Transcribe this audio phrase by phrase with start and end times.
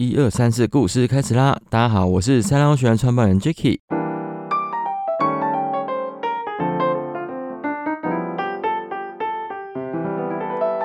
[0.00, 1.60] 一二三四，故事开始啦！
[1.68, 3.80] 大家好，我是三郎学院创办人 Jacky。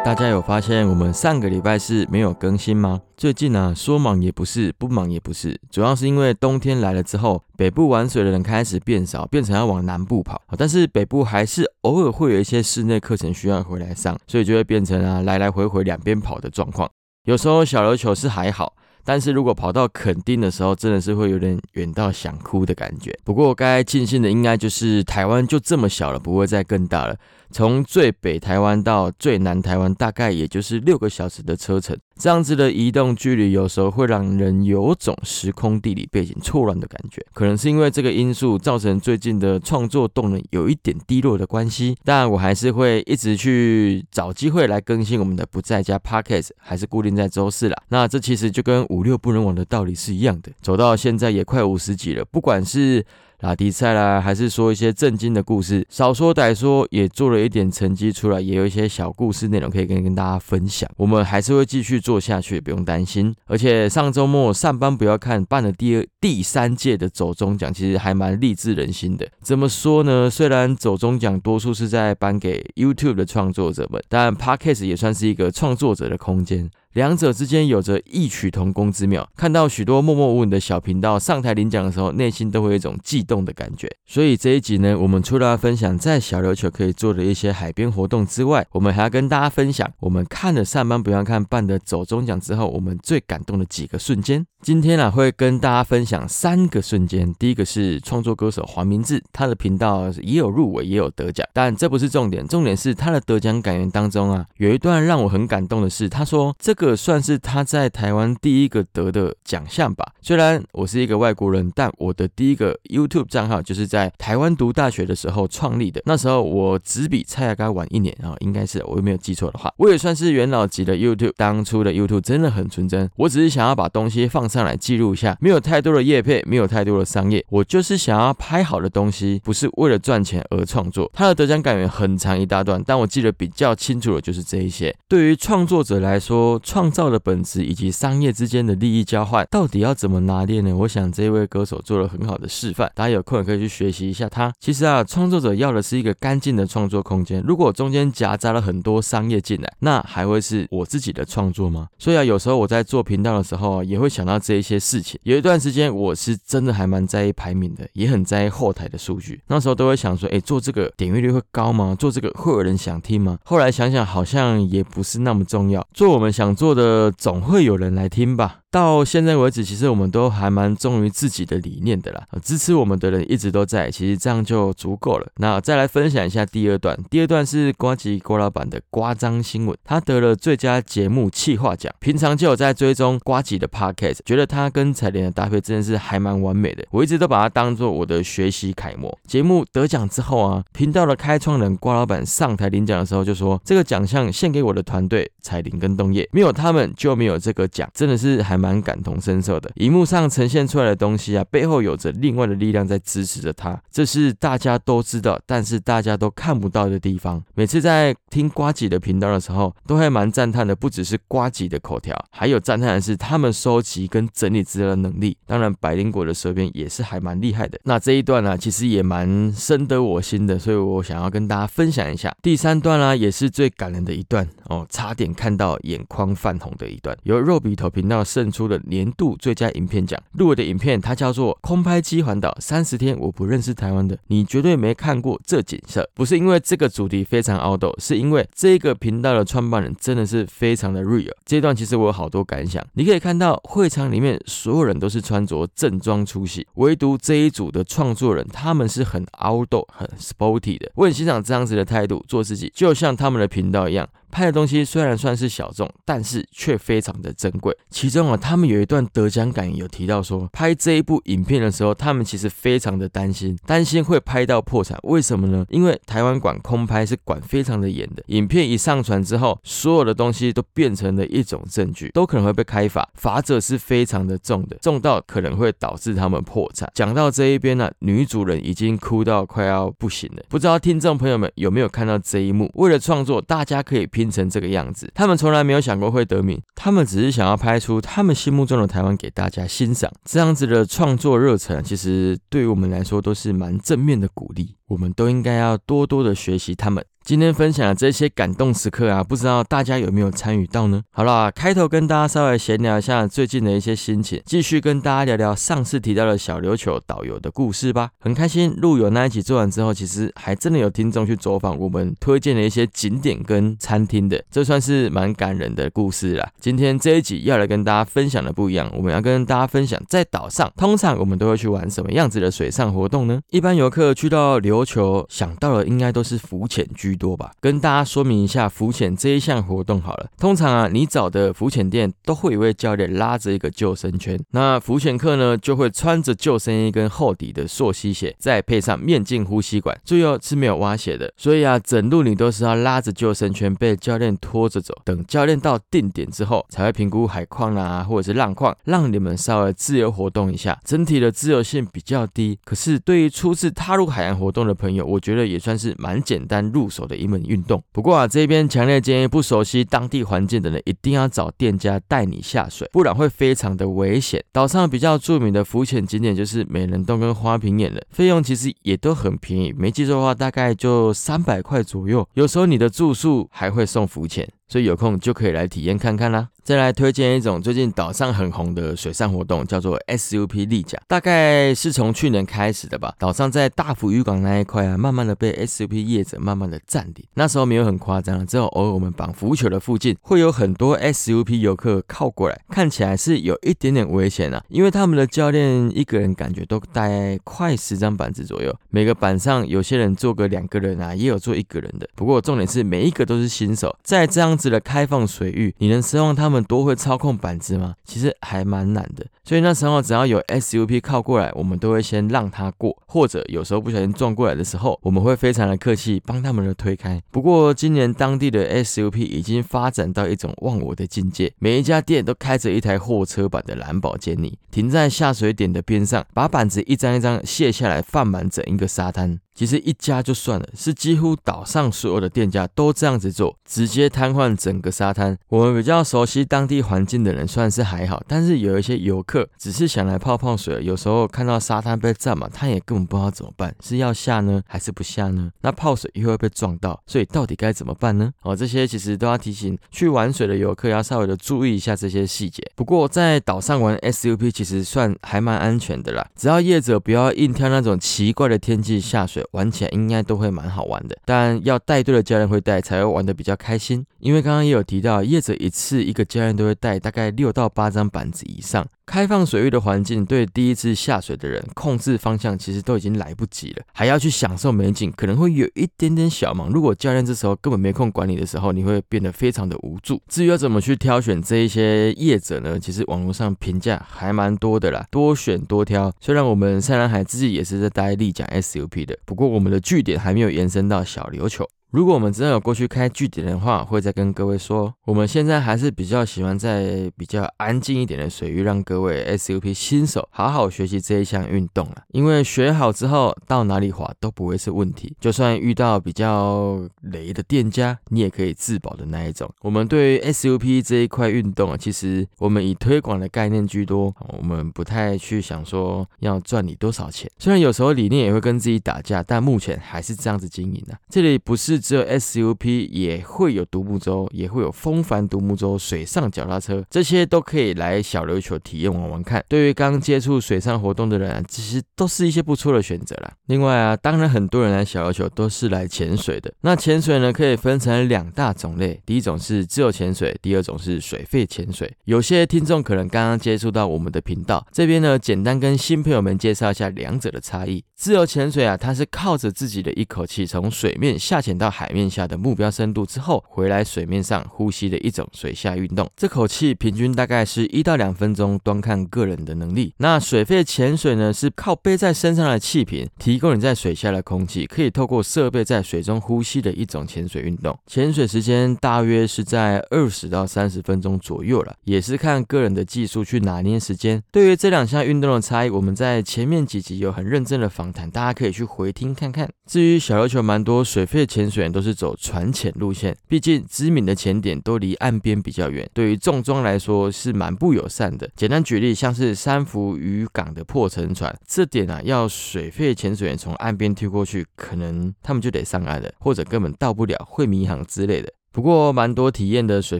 [0.03, 3.01] 大家有发现我们上个礼拜是没有更新吗？
[3.15, 10.41] 最近呢，说忙也不是，不忙也不是，主要是因为冬天来了之后，北部玩水的人开始变少，变成要往南部跑。
[10.57, 16.89] 但是北部还是偶尔会有一些室内课程需要回来上，所以就会变成啊来来回回两边跑的状况。
[17.25, 18.73] 有时候小琉球是还好。
[19.05, 23.17] 但是如果跑到垦丁的时候，真的是会有点远到想哭的感觉。
[23.23, 27.15] 不过该庆幸的应该就是台湾就这么小了，不会再更大了。
[27.53, 31.95] 从最北台湾到最南台湾，大概也就是六个小时的车程。
[32.15, 37.23] 这样子的移动距离，有时候会让人有种时空地理背景错乱的感觉。
[37.33, 41.95] 可能是因为这个因素造成最近的创作动能有一点低落的关系。
[42.03, 47.77] 但我还是会一直去找机会来更新我们的不在家 podcast，还是固定在周四啦。
[47.89, 50.51] 那这其实就跟五六不能往的道理是一样的。
[50.61, 53.05] 走到现在也快五十集了，不管是。
[53.43, 60.89] 拉迪赛啦，还是说一些震惊的故事，少说歹说也做了一点成绩出来，也有一些小故事内容可以跟跟大家分享。
[60.95, 63.35] 我们还是会继续做下去，不用担心。
[63.47, 69.27] 而且上周末上班不要看办了第二、第三届的走中奖，其实还蛮励志人心的。
[69.41, 70.29] 怎么说呢？
[70.29, 76.71] 虽然走中奖多数是在颁给 YouTube 的创作者们，但 Podcast 也算是一个创作者的空间。
[76.93, 79.27] 两者之间有着异曲同工之妙。
[79.35, 83.89] 看到许多默默无闻的小频道上台领奖的时候，内心都会有一种悸动的感觉。
[84.05, 94.45] 所以这一集呢，我们除了要分享在小琉球可以做的一些海边活动之外，我们还要跟大家分享我们看了上班不要看办的走中奖之后，我们最感动的几个瞬间。
[94.61, 97.33] 今天啊，会跟大家分享三个瞬间。
[97.37, 110.05] 第一个是创作歌手黄明志，他的频道也有入围，也有得奖，但这不是重点，重点是他的得奖感言当中啊，有一段让我很感动的是，他说这个这算是他在台湾第一个得的奖项吧。
[110.21, 116.01] 虽然我是一个外国人，但我的第一个 YouTube 账号就是在台湾读大学的时候创立的。
[116.05, 121.33] 那时候我只比蔡雅刚晚一年啊，应该是我又没有记错的话，我也算是元老级的 YouTube。
[121.35, 124.43] 当初的 YouTube 真的很纯真，我只是想要把东西放。
[124.53, 131.09] 上来记录一下，没有太多的业配，没有太多的商业，我就是想要拍好的东西，不是为了赚钱而创作。
[131.11, 134.95] 他的得奖感言很长一大段，但我记得比较清楚的就是这一些。
[135.07, 140.75] 对于创作者来说，创造的本质以及商业之间的利益交换，到底要怎么拿捏呢？
[140.75, 144.51] 我想这一位歌手做了很好的示范，大家有空也可以去学习一下他。
[144.59, 151.87] 其实啊，创作者要的是一个干净的创作空间，如果中间夹杂了很多商业进来，那还会是我自己的创作吗？
[151.99, 154.33] 所以啊，有时候我在做频道的时候啊，也会想到。
[154.43, 159.39] 这一些事情，有一段时间我是真的还蛮在意排名的，也很在意后台的数据。
[159.47, 161.95] 那时候都会想说，哎，做这个点阅率会高吗？
[161.97, 163.37] 做这个会有人想听吗？
[163.45, 165.85] 后来想想，好像也不是那么重要。
[165.93, 168.62] 做我们想做做的，总会有人来听吧。
[168.73, 172.23] 到现在为止，其实我们都还蛮忠于自己的理念的啦。
[172.41, 175.27] 支持我们的人一直都在，其实这样就足够了。
[175.35, 181.93] 那再来分享一下第二段，第二段是瓜吉郭老板的瓜张新闻，他得了最佳节目企划奖。
[181.99, 186.83] 平常就有在追踪瓜吉的 podcast，觉得他跟彩莲的搭配真的是还蛮完美的。
[186.89, 189.15] 我一直都把他当做我的学习楷模。
[189.27, 207.43] 节目得奖之后啊，频道的开创人瓜老板上台领奖的时候就说：“这个奖项献给我的团队彩铃跟冬叶，没有他们就没有这个奖，真的是还。”蛮感同身受的，荧幕上呈现出来的东西啊，背后有着另外的力量在支持着他，这是大家都知道，但是大家都看不到的地方。
[207.55, 215.35] 每次在听瓜吉的频道的时候，都会蛮赞叹的，不只是瓜吉的口条，还有赞叹的是他们收集跟整理资料的能力。
[215.45, 217.77] 当然，百灵果的舌边也是还蛮厉害的。
[217.83, 222.33] 那这一段呢，其实也蛮深得我心的，所以我想要跟大家分享一下。
[222.41, 228.52] 第三段呢，也是最感人的一段哦，差点看到眼眶泛红的一段，由肉笔头频道胜。
[228.53, 236.07] 出了年度最佳影片奖，入围的影片它叫做《空拍机环岛三十天》，我不认识台湾的，你绝对没看过这景色。
[236.13, 241.31] 不是因为这个主题非常凹斗，是因为这个频道的创办人真的是非常的 real。
[241.43, 250.91] 这段其实我有好多感想，你可以看到会场里面所有人都是穿着正装出席，唯独这一组的创作人他们是很凹斗、很 sporty 的。
[250.95, 254.07] 我很欣赏这样子的态度，做自己，就像他们的频道一样。
[254.33, 257.77] 拍的东西虽然算是小众，但是却非常的珍贵。
[257.91, 264.97] 其中啊，他们有一段得奖感有提到说，拍这一部影片的时候，他们其实非常的担心，担心会拍到破产。
[265.03, 265.63] 为什么呢？
[265.69, 276.91] 因为台湾管空拍是管非常的严的，影片一上传之后，所有的东西都变成了一种证据，都可能会被开罚，罚则是非常的重的，重到可能会导致他们破产。
[276.95, 280.43] 讲到这一边呢，女主人已经哭到快要不行了。
[280.49, 282.71] 不知道听众朋友们有没有看到这一幕？
[282.73, 284.22] 为了创作，大家可以拼。
[284.23, 285.11] 变成这个样子。
[285.13, 290.09] 他们从来没有想过会得名，他们只是想要拍出他们心目中的台湾给大家欣赏。
[290.23, 294.77] 这样子的创作热忱，其实对于我们来说都是蛮正面的鼓励。
[294.87, 297.03] 我们都应该要多多的学习他们。
[297.25, 301.01] 今天分享的这些感动时刻啊，不知道大家有没有参与到呢？
[301.11, 308.09] 好啦，开头跟大家稍微闲聊一下最近的一些心情，继续跟大家聊聊上次提到的小琉球导游的故事吧。
[308.19, 316.49] 很开心，陆游那一集做完之后，其实还真的有听众去走访我们推荐的一些景点跟餐厅的，这算是蛮感人的故事啦。
[316.59, 323.39] 今天这一集要来跟大家分享的不一样，我们要跟大家分享在岛上，通常我们都会去玩什么样子的水上活动呢？
[323.49, 327.12] 一般游客去到琉球想到的应该都是浮潜居。
[327.15, 330.29] 多吧，跟大家说明一下浮潜这一项活动好了。
[330.37, 341.31] 通常啊，你找的浮潜店都会有位教练拉着一个救生圈，那浮潜客呢就会穿着救生衣跟厚底的溯溪鞋，再配上面镜呼吸管，最后是没有挖血的。
[341.37, 350.79] 所以啊，整路你都是要拉着救生圈被教练拖着走，等教练到定点之后，才会评估海况啊或者是浪况，让你们稍微自由活动一下。
[350.83, 357.02] 整体的自由性比较低，可是对于初次踏入海洋活动的朋友，我觉得也算是蛮简单入手。
[357.05, 357.83] 的一门运动。
[357.91, 364.43] 不过啊，这边强烈建议不熟悉当地环境的人，一定要找店家带你下水，不然会非常的危险。
[364.51, 372.27] 岛上比较著名的浮潜景点就是美人洞跟花瓶眼了，费用其实也都很便宜，没记错的话大概就三百块左右。
[372.33, 374.47] 有时候你的住宿还会送浮潜。
[374.73, 376.49] 所以有空就可以来体验看看啦。
[376.63, 380.99] 再来推荐一种最近岛上很红的水上活动，叫做 SUP 立桨。
[381.07, 383.13] 大概是从去年开始的吧。
[383.19, 387.23] 岛上在大福渔港那一块啊，慢慢的被 SUP 业者慢慢的占领。
[387.35, 394.63] 那时候没有很夸张，只有偶尔我们绑浮球的附近会有很多 SUP 游客靠过来，看起来是有一点点危险啊。
[394.69, 402.09] 因为他们的教练一个人感觉都带快十张板子左右，每个板上有些人坐个两个人啊，也有坐一个人的。
[402.15, 404.57] 不过重点是每一个都是新手，在这样。
[404.69, 407.95] 的开放水域，你能奢望他们多会操控板子吗？
[408.03, 409.25] 其实还蛮难的。
[409.43, 417.21] 所以那时候只要有 SUP 靠过来，我们都会先让他过，或者有时候不小心撞过来的时候，我们会非常的客气帮他们的推开。
[417.29, 429.39] 不过今年当地的 SUP 已经发展到一种忘我的境界，每一家店都开着一台货车版的蓝宝坚尼，停在下水点的边上，把板子一张一张卸下来，放满整一个沙滩。
[429.53, 435.37] 其实一家就算了，是几乎岛上所有的店家都这样子做，直接瘫痪整个沙滩。
[435.49, 445.51] 我们比较熟悉当地环境的人算是还好，但是有一些游客只是想来泡泡水，有时候看到沙滩被占满，他也根本不知道怎么办，是要下呢 还是不下呢？
[445.61, 448.31] 那泡水又会被撞到，所以到底该怎么办呢？
[448.41, 452.63] 哦，这些其实都要提醒去玩水的游客要稍微的注意一下这些细节。
[452.75, 459.43] 不过在岛上玩 SUP 其实算还蛮安全的啦，只要业者不要硬挑那种奇怪的天气下水。
[459.51, 464.03] 玩起来应该都会蛮好玩的，但要带队的教练会带，才会玩的比较开心。
[464.19, 468.83] 因为因为刚刚也有提到，业者一次一个教练都会带大概六到八张板子以上。
[469.05, 476.67] 开放水域的环境，对第一次下水的人控制方向其实都已经来不及了，还要去享受美景，可能会有一点点小忙。
[476.71, 480.19] 如果教练这时候根本没空管理的时候，你会变得非常的无助。
[480.27, 482.79] 至于要怎么去挑选这一些业者呢？
[482.79, 486.11] 其实网络上评价还蛮多的啦，多选多挑。
[486.19, 491.69] 虽然我们塞南海自己也是在待立桨 SUP 的，不过我们的据点还没有延伸到小琉球。
[491.93, 494.91] 如果我们真的有过去开据点的话，会再跟各位说。
[495.05, 502.01] 我们现在还是比较喜欢在比较安静一点的水域，让各位 SUP 新手好好学习这一项运动了。
[502.09, 505.15] 因为学好之后，到哪里滑都不会是问题。
[505.19, 509.47] 就算遇到比较雷的店家，你也可以自保的那一种。
[509.61, 517.29] 我们对于 SUP 这一块运动啊，其实我们以推广的概念居多，我们不太去想说要赚你多少钱。
[517.37, 520.97] 虽然有时候理念也会跟自己打架，但目前还是这样子经营的。
[521.07, 521.82] 这里不是。
[521.83, 529.43] 只有 SUP 也会有独木舟，也会有风帆独木舟、水上脚踏车，这些都可以来小琉球体验玩玩看。
[529.49, 533.33] 对于刚接触水上活动的人啊，其实都是一些不错的选择啦。
[533.47, 536.53] 另外啊，当然很多人来小琉球都是来潜水的。
[536.61, 541.93] 那潜水呢，可以分成两大种类，第一种是自由潜水，第二种是水肺潜水。
[542.05, 547.83] 有些听众可能刚刚接触到我们的频道，这边呢，简单跟新朋友们介绍一下两者的差异。
[547.95, 556.07] 自由潜水啊，它是靠着自己的一口气从水面下潜到海面下的目标深度之后，回来水面上呼吸的一种水下运动。
[556.15, 559.95] 这口气平均大概是一到两分钟，端看个人的能力。
[559.97, 567.75] 那水肺潜水呢，是靠背在身上的气瓶提供你在水下的空气，可以透过设备在水中呼吸的一种潜水运动。
[567.87, 574.21] 潜水时间大约是在二十到三十分钟左右了，也是看个人的技术去拿捏时间。
[574.31, 579.49] 对于这两项运动的差异，我们在前面几集有很认真的访谈，大家可以去回听看看。
[579.65, 581.62] 至于小琉球蛮多水肺潜水。
[581.71, 588.29] 都是走船潜路线，毕竟知名的潜点都离岸边比较远，对于重装来说是蛮不友善的。
[588.35, 598.31] 简单举例，像是三福渔港的破沉船，这点啊，要水费潜水员从岸边推过去，可能他们就得上岸了，或者根本到不了，会迷航之类的。
[598.51, 599.99] 不过，蛮多体验的水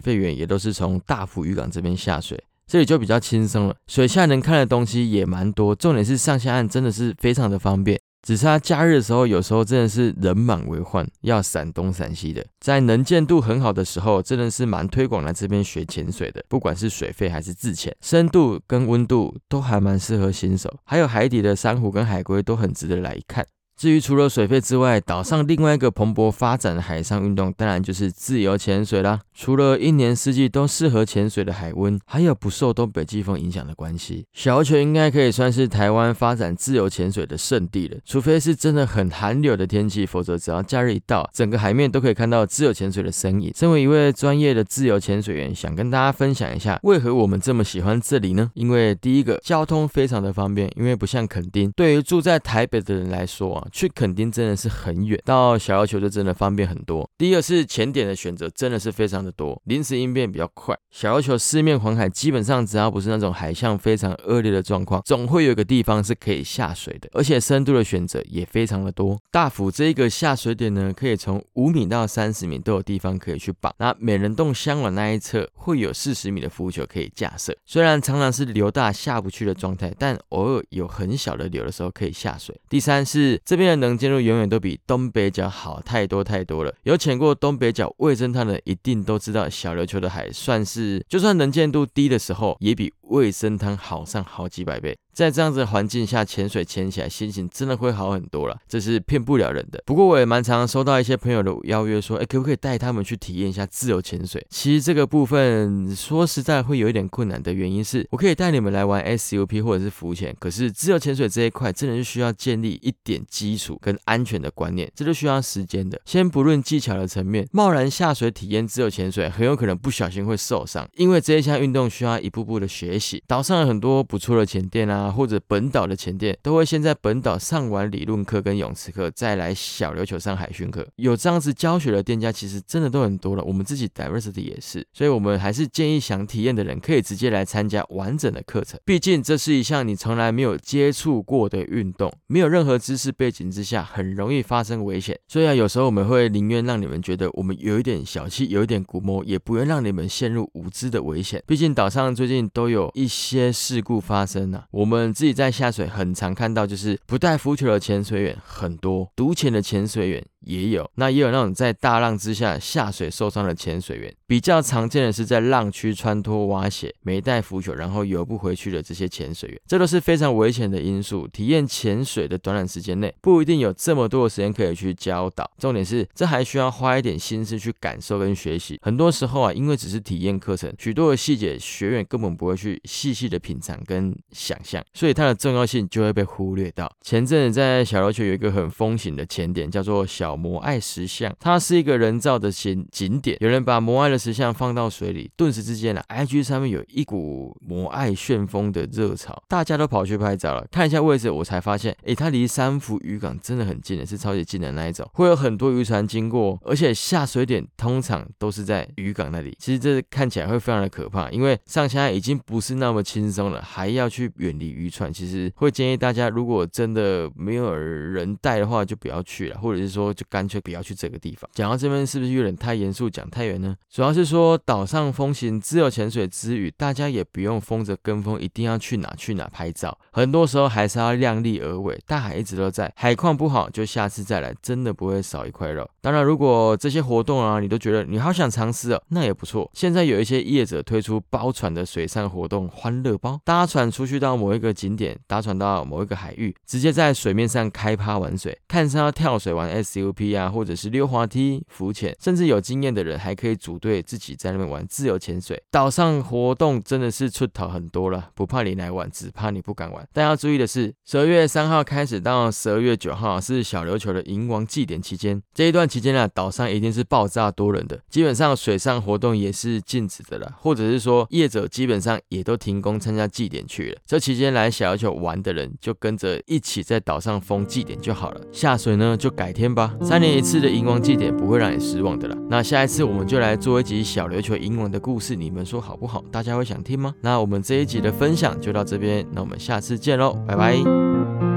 [0.00, 2.42] 费员也都是从大福渔港这边下水。
[2.66, 8.00] 这里就比较轻松了，水下能看的东西也蛮多，重点是上下岸真的是非常的方便。
[8.24, 12.44] 只是它假日的时候，有时候真的是人满为患，要闪东闪西的。
[12.58, 20.74] 在能见度很好的时候，真的是蛮推广来这边学潜水的，不管是水费还是自潜，深度跟温度都还蛮适合新手。
[20.84, 23.46] 还有海底的珊瑚跟海龟都很值得来看。
[23.84, 29.20] 至于除了水费之外，岛上另外一个蓬勃发展的海上运动，当然就是自由潜水啦。
[29.34, 37.98] 除了一年四季都适合潜水的海温，还有不受东北季风影响的关系，小琉球应该可以算是台湾发展自由潜水的圣地了。
[38.06, 43.52] 除非是真的很寒流的天气，否则只要假日一到，整个海面都可以看到自由潜水的身影。
[43.54, 48.50] 身为一位专业的自由潜水员，想跟大家分享一下，为何我们这么喜欢这里呢？
[48.54, 53.68] 因为第一个，交通非常的方便，因为不像垦丁，对于住在台北的人来说啊。
[53.74, 57.10] 去垦丁真的是很远，到小琉球就真的方便很多。
[57.18, 60.78] 第二是潜点的选择真的是非常的多，临时应变比较快。
[60.92, 69.18] 小琉球四面环海，基本上只要不是那种海象非常恶劣的状况，总会有一个地方是可以下水的，而且深度的选择也非常的多。
[69.32, 73.74] 大府这一个下水点呢，可以从五米到三十米都有地方可以去绑。
[73.78, 82.54] 那美人洞香碗那一侧会有四十米的浮球可以架设，虽然常常是流大下不去的状态，但偶尔有很小的流的时候可以下水。
[82.68, 83.64] 第三是这这。
[83.64, 86.74] 边的能见度永远都比东北角好太多太多了。
[86.82, 94.96] 有潜过东北角卫生探的，一定都知道小琉球的海算是，就算能见度低的时候，也比卫生汤好上好几百倍。
[95.12, 99.80] 在这样子的环境下潜水潜起来，心情真的会好很多了，这是骗不了人的。
[99.86, 104.44] 不过我也蛮常收到一些朋友的邀约，说，哎，可不可以带他们去体验一下自由潜水？
[104.50, 116.00] 其实这个部分说实在会有一点困难的原因是，我可以带你们来玩 SUP 或者是浮潜，可是自由潜水这一块真的是需要建立一点基础跟安全的观念，这就需要时间的。
[116.04, 123.22] 先不论技巧的层面，贸然下水体验自由潜水，很有可能不小心会受伤，因为这一项运动需要一步步的学习。
[123.26, 125.04] 岛上有很多不错的前店啊。
[125.14, 130.84] 或者本岛的前店都会先在本岛上完理论课跟泳池课，再来小琉球上海训课。
[130.96, 133.44] 有这样子教学的店家，其实真的都很多了。
[133.44, 138.80] 我们自己 diversity 也是，所以我们还是建议想体验的人可以直接来参加完整的课程。
[138.84, 145.16] 毕竟这是一项你从来没有接触过的运动，没有任何知识背景之下，很容易发生危险。
[145.28, 151.40] 所以啊，有时候我们会宁愿让你们觉得我们有一点小气，有一点古摸，也不愿让你们陷入无知的危险。
[151.46, 155.14] 毕竟岛上最近都有一些事故发生啊，我们。
[155.14, 160.24] 自己在下水，很常看到就是不带浮球的潜水员很多，独潜的潜水员。
[160.44, 164.14] 也有，那也有那种在大浪之下下水受伤的潜水员。
[164.26, 171.26] 比较常见的是在浪区穿脱蛙鞋、没带浮球，然后游不回去的这些潜水员，这都是非常危险的因素。
[171.28, 175.50] 体验潜水的短短时间内，不一定有这么多的时间可以去教导。
[175.56, 178.78] 重点是，这还需要花一点心思去感受跟学习。
[178.82, 186.88] 很多时候啊，因为只是体验课程，许多的细节学员根本不会去细细的品尝跟想象，所以它的重要性就会被忽略到。
[187.00, 190.34] 前阵子在小琉球有一个很风行的潜点，叫做小。
[190.44, 193.38] 摩艾石像，它是一个人造的景景点。
[193.40, 200.66] 有人把摩艾的石像放到水里，顿时之间呢，IG 上面有一股摩艾旋风的热潮，大家都跑去拍照了。
[200.70, 205.08] 看一下位置，我才发现，诶，它离三福渔港真的很近的，是超级近的那一种。
[205.14, 209.56] 会有很多渔船经过，而且下水点通常都是在渔港那里。
[209.58, 215.12] 其实这看起来会非常的可怕，因为上下已经不是那么轻松了，还要去远离渔船。
[215.12, 220.24] 其实会建议大家，如果真的没有人带的话，就不要去了，或者是说就。
[220.30, 221.48] 干脆不要去这个地方。
[221.54, 223.76] 讲到这边，是不是有点太严肃，讲太远呢？
[223.88, 229.96] 主要是说岛上风行自由潜水之余，大家也不用疯着跟风，一定要去哪去哪拍照。
[230.12, 231.96] 很多时候还是要量力而为。
[232.06, 235.88] 大海一直都在，海况不好就下次再来，真的不会少一块肉。
[236.00, 239.70] 当然，如果这些活动啊，你都觉得你好想尝试哦，那也不错。
[239.74, 250.34] 现在有一些业者推出包船的水上活动，欢乐包，搭船出去到某一个景点，搭船到某一个海域，直接在水面上开趴玩水，看上要跳水玩 SUP。
[250.34, 255.62] 啊，或者是溜滑梯、浮潜，甚至有经验的人还可以组队自己在那边玩自由潜水。
[255.70, 260.06] 岛上活动真的是出头很多了，不怕你来玩，只怕你不敢玩。
[260.12, 273.98] 但要注意的是，十二月三号开始到十二月九号是小琉球的银王祭典期间，这一段期间呢，岛上一定是爆炸多人的，基本上水上活动也是禁止的了，或者是说业者基本上也都停工参加祭典去了。
[274.06, 278.40] 这期间来小琉球玩的人，就跟着一起在岛上封祭典就好了。
[278.52, 279.94] 下水呢，就改天吧。
[280.02, 282.36] 三年一次的荧光祭典不会让你失望的了。
[282.48, 286.22] 那下一次我们就来做一集小琉球银王的故事，你们说好不好？
[286.30, 287.14] 大家会想听吗？
[287.22, 291.53] 那我们这一集的分享就到这边，那我们下次见喽，拜拜。